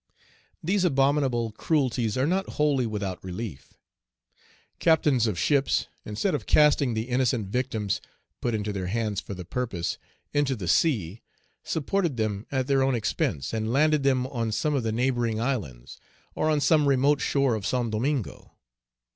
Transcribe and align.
These 0.63 0.83
abominable 0.83 1.51
cruelties 1.51 2.17
are 2.17 2.25
not 2.25 2.53
wholly 2.53 2.87
without 2.87 3.23
relief. 3.23 3.75
Captains 4.79 5.27
of 5.27 5.37
ships, 5.37 5.89
instead 6.05 6.33
of 6.33 6.47
casting 6.47 6.95
the 6.95 7.03
innocent 7.03 7.49
victims, 7.49 8.01
put 8.41 8.55
into 8.55 8.73
their 8.73 8.87
hands 8.87 9.21
for 9.21 9.35
the 9.35 9.45
purpose, 9.45 9.99
into 10.33 10.55
the 10.55 10.67
sea, 10.67 11.21
supported 11.63 12.17
them 12.17 12.47
at 12.51 12.65
their 12.65 12.81
own 12.81 12.95
expense, 12.95 13.53
and 13.53 13.71
landed 13.71 14.01
them 14.01 14.25
on 14.25 14.51
some 14.51 14.73
of 14.73 14.81
the 14.81 14.91
neighboring 14.91 15.39
islands, 15.39 15.99
or 16.33 16.49
on 16.49 16.61
some 16.61 16.89
remote 16.89 17.21
shore 17.21 17.53
of 17.53 17.63
Saint 17.63 17.91
Domingo. 17.91 18.53